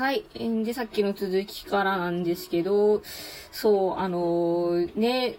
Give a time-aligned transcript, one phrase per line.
[0.00, 0.24] はい。
[0.64, 3.02] で、さっきの続きからなんですけど、
[3.52, 5.36] そう、あのー、ね、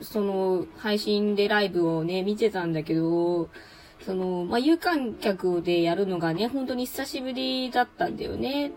[0.00, 3.48] その、配信でライブをね、見てたんだけど、
[4.06, 8.70] その、まあ、有観客でやるのがね、本当に久しぶりだったんだよね。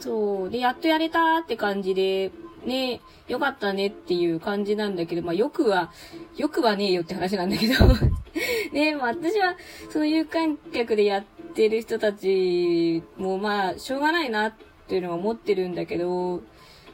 [0.00, 0.50] そう。
[0.50, 2.32] で、やっとやれたって感じで、
[2.66, 5.92] ね、よかったねっていう感じなんだけど、まあ、よくは、
[6.36, 7.74] よくはねえよって話なんだけど
[8.74, 9.54] ね、まあ、私は、
[9.90, 11.24] その有観客でやっ
[11.54, 16.42] てる人たちも、まあ、しょうがないなってっていうのは思ってるんだけど、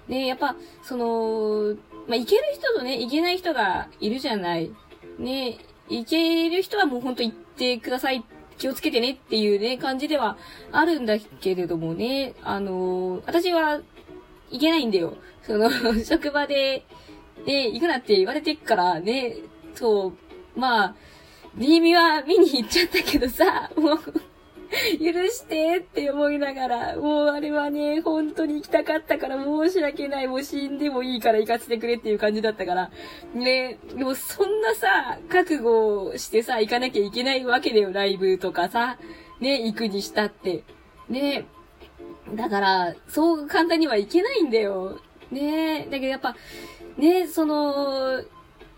[0.07, 1.75] ね、やっぱ、その、
[2.07, 4.71] まあ、いける人とね、いけない人がいるじゃない。
[5.19, 5.59] ね、
[5.89, 8.25] いける人はもうほんと言ってください。
[8.57, 10.37] 気をつけてねっていうね、感じでは
[10.71, 13.81] あるんだけれどもね、あの私は
[14.51, 15.17] いけないんだよ。
[15.43, 15.69] その、
[16.05, 16.85] 職場で、
[17.47, 19.39] ね、行くなって言われてっからね、
[19.75, 20.13] そ
[20.57, 20.95] う、まあ、
[21.57, 23.99] 新見は見に行っちゃったけどさ、もう
[25.01, 30.29] 許してって思いながら、もうあれはね、本当に行きたかったから申し訳ない。
[30.29, 32.91] もう死んでもいいから行かせてくれっていう感じだったから。
[33.35, 38.99] ね、でもそんなさ、覚悟してさ、行かなきゃいけないわけだよ、ライブとかさ。
[39.41, 40.65] ね、行くにしたって。
[41.09, 41.47] ね、
[42.35, 45.01] だから、そう簡単にはいけないんだよ。
[45.31, 46.37] ねだけどやっぱ、
[46.99, 48.23] ね、その、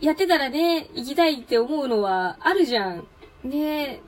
[0.00, 3.06] やってたらね、行きたいって思うのはあるじゃん。
[3.42, 4.00] ね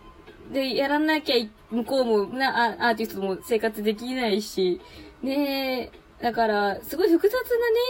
[0.52, 1.36] で、やらなきゃ
[1.70, 4.80] 向こうもな、アーティストも生活できないし、
[5.22, 7.38] ねえ、だから、すごい複雑な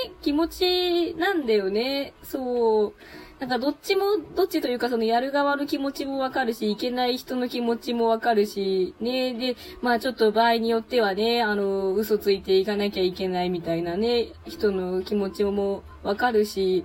[0.09, 2.15] ね、気持ちなんだよね。
[2.23, 2.95] そう。
[3.41, 4.05] なんかどっちも、
[4.37, 9.35] どっちというかそのやる側の気持ちもわかるし、いけない人の気持ちもわかるし、ね。
[9.35, 16.85] で、まあちょっと場合によってはね、あの、嘘ついていかなきゃいけないみたいなね、人の気持ちもわかるし、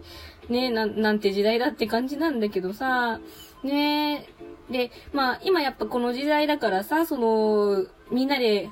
[0.50, 3.20] ね、ななんて時代だって感じなんだけどさ、
[3.64, 4.28] ね
[4.70, 8.70] えで、まあ、今やっぱこの時代だからさ、その、みんなで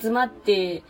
[0.00, 0.82] 集まって、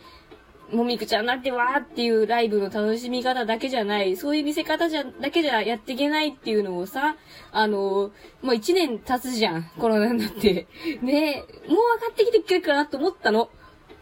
[0.71, 7.15] もみくちゃんなってわーっていうライブの楽しみ方だけじゃない、そういう見せ方じゃ、だけじゃやっていけないっていうのをさ、
[7.51, 10.67] あの、もう一年経つじゃん、コロナになって。
[11.01, 13.49] ねもう分かってきてくれるかなと思ったの。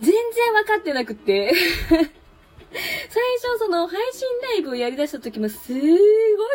[0.02, 1.54] 全然分かってなくって
[3.10, 5.92] 最初その配信ライブをやり出した時もすーごい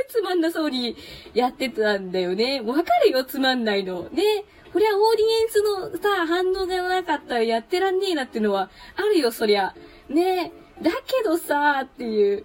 [0.09, 0.97] つまんなそうに
[1.35, 2.61] やってたんだよね。
[2.61, 4.09] わかるよ、つまんないの。
[4.11, 4.45] ね。
[4.73, 9.75] こりゃオーディエンスのさ、反応がなかったらやってらんねえなっていうのはあるよ、そりゃ。
[10.09, 12.45] ねだけどさ、っていう。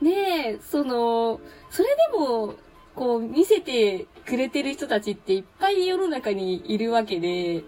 [0.00, 2.54] ねその、それでも、
[2.94, 7.64] こう、見せてくれてる人たちっていっぱい世の中にいるわけで、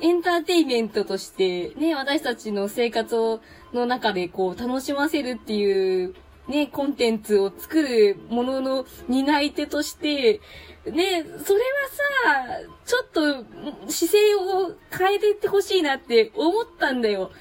[0.00, 3.40] エンターテイメントとして、ね、私たちの生活を、
[3.72, 6.14] の中でこう、楽しませるっていう、
[6.48, 10.40] ね、コンテンツを作るものの担い手として、
[10.84, 11.84] ね、それは
[12.24, 17.32] さ、ちょっと姿勢を変えていってほしいなって思ったんだよ。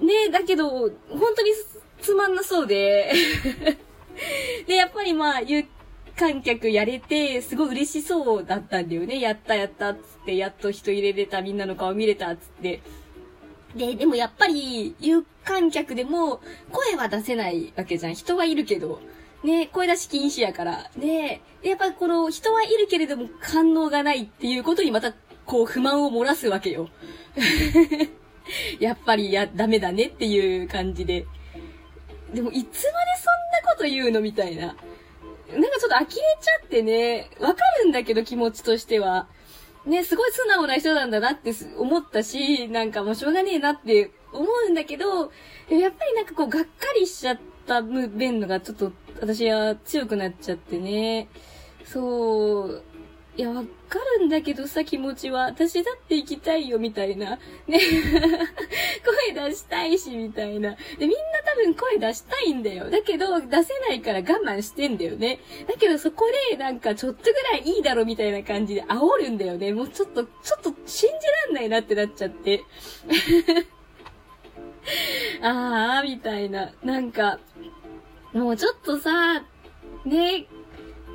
[0.00, 0.90] ね、だけど、本
[1.36, 1.52] 当に
[2.00, 3.12] つまんなそうで。
[4.66, 5.40] で、やっぱりまあ、
[6.16, 9.20] 観客やれて、すごい嬉しそうだったんだよね。
[9.20, 12.80] やったやったっつって、やっと人入れれた、みんなの顔見れたっつって。
[13.76, 16.40] で、でもやっぱり、有観客でも、
[16.72, 18.14] 声は出せないわけじゃん。
[18.14, 19.00] 人はいるけど。
[19.44, 20.90] ね、声出し禁止やから。
[20.96, 25.12] で、やっぱこの、人はいるけれども、感能がないっていうことにまた、
[25.44, 26.88] こう、不満を漏らすわけよ。
[28.80, 31.26] やっぱり、や、ダメだねっていう感じで。
[32.32, 32.92] でも、いつまでそん
[33.62, 34.74] なこと言うのみたいな。
[35.52, 39.28] なんかちょっと呆れちゃってね、わかるんだけど気持ちとしては。
[39.86, 46.68] ね、すごい素直な人なんだなって思ったし、なんかもうしょうがねえなって思うんだけど、やっぱりなんかこう、がっか
[46.98, 51.28] りしちゃった面のがちょっと私は強くなっちゃってね。
[51.84, 52.82] そう、
[53.36, 55.44] いや、わかるんだけどさ、気持ちは。
[55.44, 57.38] 私だって行きたいよ、みたいな。
[57.66, 57.78] ね。
[59.04, 60.70] 声出したいし、みたいな。
[60.70, 62.88] で、みんな多分声出したいんだよ。
[62.88, 65.38] だけど、出せないから我慢してんだよね。
[65.68, 69.74] だけど、そこで、なんか、ちょっとぐらいいいだろ、みたいな感じで煽るんだよね。
[69.74, 71.14] もうちょっと、ちょっと信じ
[71.46, 72.62] らんないなってなっちゃって。
[75.42, 76.72] あー、みたいな。
[76.82, 77.38] なんか、
[78.32, 79.44] もうちょっとさ、
[80.06, 80.46] ね、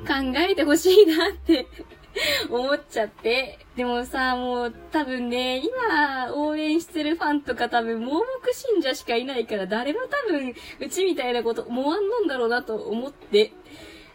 [0.06, 1.66] 考えてほしいなって
[2.50, 3.58] 思っちゃって。
[3.76, 13.52] でもさ、もう多分ね、今応援してるファンとか多分盲目信者しかいないから誰も多分うちみたいなこと思わんのんだろうなと思って。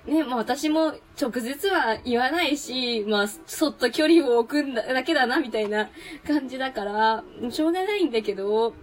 [0.05, 5.89] ね、まあ私も直接は言わないし、まあそっと距離を置くんだだけだなみたいな
[6.25, 8.73] 感じだから、しょうがないんだけど、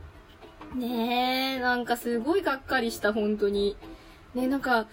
[0.74, 3.76] ねえ、なんかすごいがっかりした、本当に。
[4.34, 4.86] ね、なんか、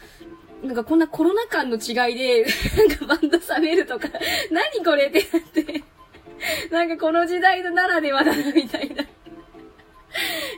[0.63, 2.46] なんかこんなコロナ禍の違いで、
[2.78, 4.08] なんかバンド冷めるとか、
[4.52, 5.84] 何これってなって、
[6.72, 9.04] なんかこの時代のならではだな、みたいな。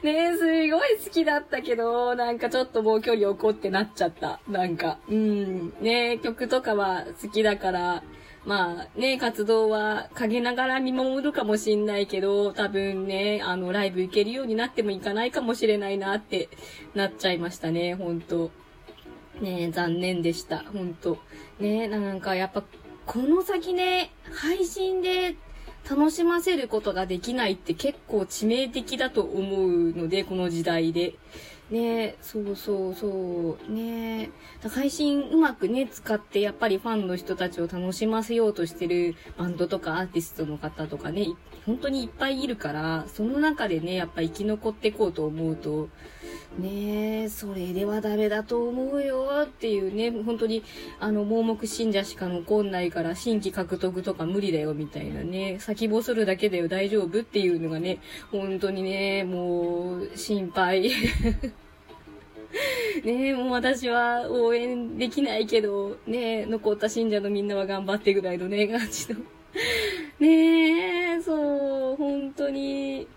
[0.04, 4.42] ねえすごい好きだったけど、なんかちょっともう距離をこってなっちゃった。
[4.50, 5.74] なんか、うん。
[5.80, 8.04] ねえ曲とかは好きだから、
[8.46, 16.50] まあね、活動は陰ながら見守るかもしんないけど、多分ね、あの、ライブ行けるようになってもいかないかもしれないなって
[16.94, 18.52] なっちゃいましたね、ほんと。
[19.41, 21.18] ね残念でした、ほんと。
[21.59, 22.63] ねなんかやっぱ、
[23.06, 25.35] この先ね、配信で
[25.89, 31.15] 楽しませることができないって結構致命的だと思うので、この時代で。
[31.74, 33.72] ねそうそうそう。
[33.72, 34.30] ね
[34.70, 41.28] 配信うまくね、使ってやっぱりファンの人たちを楽しませようとしてるバンドとかアーティストの方とかね、
[41.66, 45.90] 本当にいっぱいいるから、その中でね、やっぱ生き残ってこうと思うと、
[46.60, 50.64] ねえ、それではダメだと思うよっていうね、本当に、
[51.00, 58.00] あの、盲目信者しか残んないから新規獲得とか無理だよみたいなね、先細るだけだよ大丈夫っていうのがね、
[58.31, 60.92] 本当にね、もう、心配。
[63.04, 69.20] ねえ、もう私は応援できないけど、ねえ、残った信者のみんなは頑張ってぐらいのね、 感じの。
[70.20, 73.08] ねえ、そう、本当に、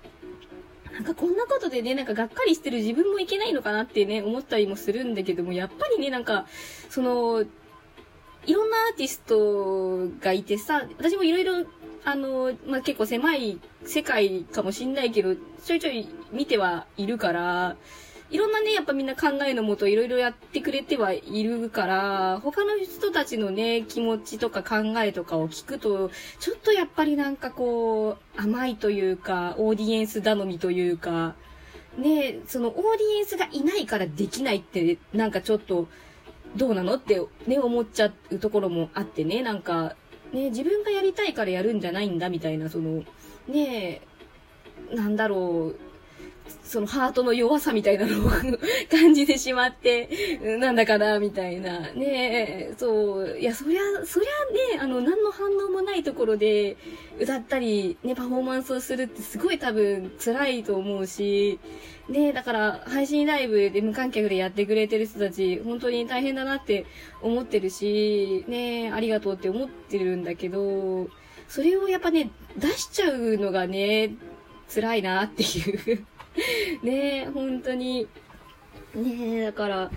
[0.92, 6.46] なんかこんなことでね、なんかがっかりしてる自分もいけないのかなってね、思ったりもするんだけども、やっぱりね、なんか、
[6.88, 7.44] その、
[8.46, 11.66] いろんなアーティストがいてさ、私もいろいろ、
[12.04, 15.34] あの、まあ、結構狭い世界かもしんないけど、
[15.64, 17.76] ちょいちょい見てはいるから、
[18.28, 31.36] いろんなね、やっぱみんな考えのもといろいろやってくれてはいるから、他の人たちのね、気持ちとか考えとかを聞くと、ちょっとやっぱりなんかこう、甘いというか、オーディエンス頼みというか、
[31.96, 35.86] ね、そのオーディエンスがいないからできないって、なんかちょっと、
[36.56, 39.94] どうなのってね、思っちゃうところもあってね、なんか、
[40.32, 43.04] ね、自分がやりたいからやるんじゃないんだみたいな、その、
[43.46, 44.00] ね
[44.92, 45.78] なんだろう、
[46.62, 48.30] そのハートの弱さみたいなのを
[48.90, 51.92] 感じてしまって、なんだかな、みたいな。
[51.92, 53.38] ねえ、そう。
[53.38, 56.76] いや、そりゃ、そりゃね、あの、何の反応もないところで
[57.20, 61.60] 歌ったり、ね、パフォーマンスをするってすごい多分辛いと思うし、
[62.08, 66.86] ねだから配信ライブで無観客でやってくれてる人たち、本当に大変だなって
[67.22, 71.08] 思ってるし、ねありがとうって思ってるんだけど、
[71.48, 74.14] それをやっぱね、出しちゃうのがね、
[74.72, 76.06] 辛いなっていう
[76.82, 78.08] ねえ、本当に。
[78.94, 79.90] ねえ、だから、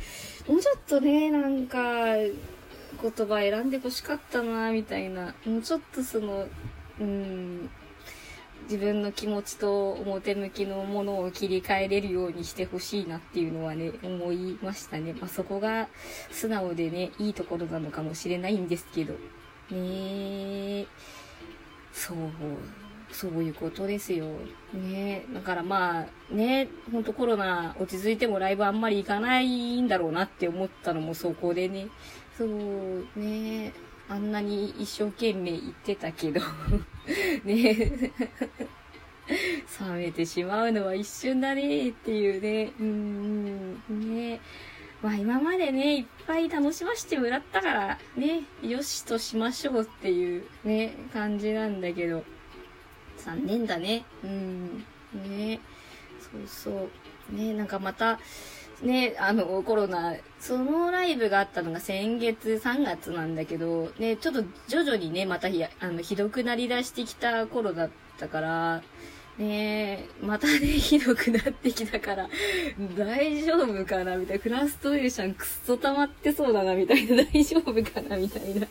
[0.48, 5.36] もうちょっとね、なんか、言葉選んで欲しかったな、みたいな。
[5.46, 6.48] もうちょっとその、
[7.00, 7.70] うん、
[8.64, 15.14] 自分の気持ちと表向きのものを切り替えれるようにしてほしいなっていうのはね、思いましたね。
[15.14, 15.88] まあ、そこが
[16.32, 19.14] 素直でね、いいところなのかもしれないんですけど。
[19.72, 20.88] ねえ。
[21.94, 22.18] そう。
[23.12, 24.26] そういうことですよ。
[24.74, 31.88] ねだからまあ、ね、ほんとコロナ落ち着いてもライブあんまり行かないんだろうなって思ったのもそこでね。
[32.38, 33.74] そう、ね
[34.08, 36.42] あんなに一生懸命言ってたけど
[37.46, 38.12] ね
[39.80, 42.72] 冷めてしまうのは一瞬だねっていうね。
[42.80, 44.40] うん、ね
[45.02, 52.24] まあ今までね、いっぱい楽しませてもらったから、ね、よしとしましょうっていうね、感じなんだけど。
[53.30, 54.04] 残念だね。
[54.24, 54.86] うん。
[55.14, 55.60] ね
[56.20, 56.90] そうそ
[57.32, 57.36] う。
[57.36, 58.20] ねなんかまた、
[58.82, 68.82] ね、あの、コロナ、そのライブがあったのが先月3月なんだけど、ね、ちょっと徐々にね、またひあのひどくなりだしてきた頃だったから、
[69.40, 72.30] ね、またね、 ひどくなってきたから、
[72.98, 74.44] 大丈夫かなみたいな。
[74.44, 77.24] フラストレーションくっそ溜まってそうだなみたいな。
[77.24, 78.68] 大丈夫かなみたいな。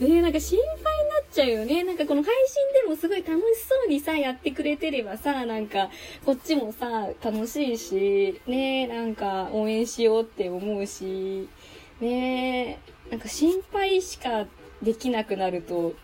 [0.00, 0.91] ね、なんか心配
[1.32, 1.82] ちゃうよね。
[1.82, 5.90] なんかこの配信でもすごい楽しそうにさ、やってくれてればさ、なんか、
[6.24, 11.48] こっちもさ、楽しいし、ね、なんか応援しようって思うし、
[12.00, 12.78] ね、
[13.10, 14.46] なんか心配しか
[14.82, 15.94] できなくなると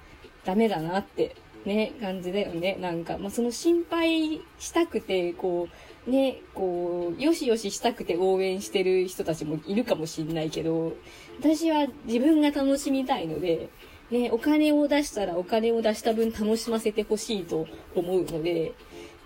[0.44, 2.76] ダメだなってね、感じだよね。
[2.80, 5.68] なんか、まあ、その心配したくて、こ
[6.06, 10.94] う、ね、こう、よしよししたくて応援してる人たちもいるかもしんないけど、
[11.38, 13.68] 私は自分が楽しみたいので、
[14.10, 18.72] ね、お金を出したらお金を出した分楽しませてほしいと思うので、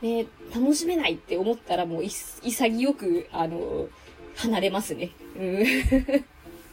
[0.02, 3.88] ね、楽しめないって思ったらもう潔く、あの、
[4.36, 5.10] 離れますね。
[5.36, 5.64] うん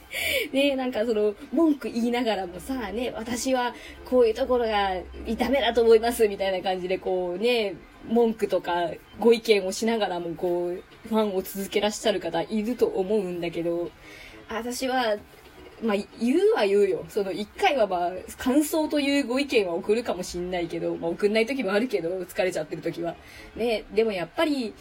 [0.51, 3.75] ねなんかその、文句言いながらもさ、ね、私は
[4.05, 4.95] こういうところが
[5.37, 7.75] ダメだと思います、みたいな感じでこうね、
[8.07, 8.89] 文句とか
[9.19, 13.91] ご意見をしながらもこう、ファンを続けらっしゃる方いると思うんだけど、
[14.49, 15.17] 私は、
[15.81, 17.05] まあ、言うは言うよ。
[17.09, 23.15] その、一回はまあ、感想というご意見は送るかもしんないけど、まあ、送んない時もあるけど、疲れちゃってる時は。
[23.55, 24.73] ね、でもやっぱり、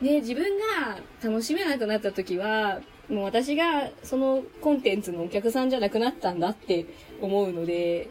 [0.00, 6.86] ね、自分が楽しめなくなった時は、もう私がそのコンテンツのお客さんじゃなくなったんだって
[7.20, 8.08] 思うので、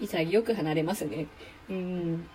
[0.00, 1.26] 潔く離れますね。
[1.70, 2.26] うん。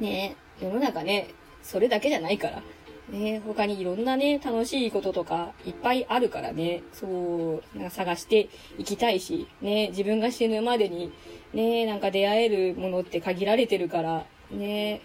[0.00, 1.28] ね世の中ね、
[1.62, 2.62] それだけじゃないから。
[3.10, 8.48] ね他にいろんなね、楽しいこととかいっぱいあるからね、そう、なんか探して
[8.78, 11.12] いきたいし、ね、自分が死ぬまでに、
[11.52, 15.00] ね、なんか出会えるものって限られてるから、ね、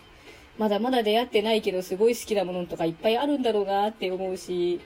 [0.57, 4.81] まだまだ出会ってないけどすごい好きなものとかいっぱいあるんだろうなって思うし、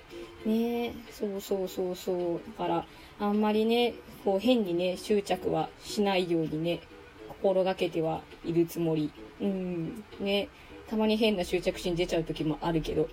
[0.46, 2.42] ね、そうそうそうそう。
[2.58, 2.86] だから、
[3.20, 3.94] あんまりね、
[4.24, 6.82] こう変にね、執着はしないようにね、
[7.30, 9.12] 心がけてはいるつもり。
[9.42, 10.50] うん、ね。
[10.90, 13.08] たまに変な執着心出ちゃう時もあるけど。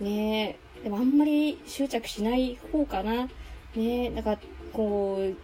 [0.00, 3.28] ねでもあんまり執着しない方かな。
[3.76, 4.38] ねなんか、
[4.72, 5.36] こう、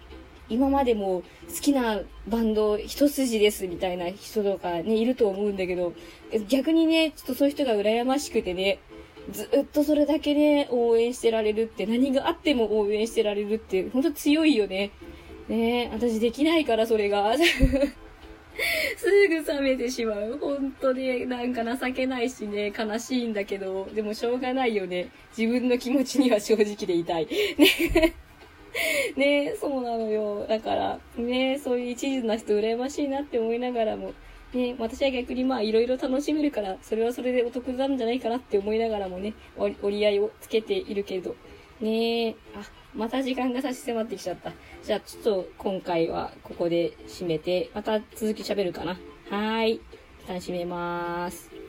[0.50, 5.92] 今までも好きなバンド一筋ですみたいな人とかね、いると思うんだけど、
[6.48, 8.78] 逆にね、ちょっとそういう人が羨ましくてね、
[9.30, 14.90] ずっとそれだけね、応援してられるって、何があっても応援してられるって、ほんと強いよね。
[15.48, 17.36] ね私できないから、それが。
[18.96, 20.38] すぐ冷めてしまう。
[20.40, 25.10] 本当になんか情けないしね、悲しいんだけど、でもしょうがないよね。
[25.36, 27.28] 自分の気持ちには正直でいたい。
[27.56, 28.14] ね。
[29.16, 30.46] ねそうなのよ。
[30.46, 34.12] だから、ねそういう一途な人羨ましいなって思いながらも、
[34.52, 41.36] ね私は逆にまあいろいろ楽しめるから、それはそれでお得なんじゃないかなって思いながらもね、折り合いをつけているけど、
[41.80, 42.62] ねえあ、
[42.94, 44.52] また時間が差し迫ってきちゃった。
[44.82, 48.92] じゃあちょっと今回はここで締めて、また続き喋るかな。
[48.92, 49.80] はーい。
[50.28, 51.67] 楽しめまーす。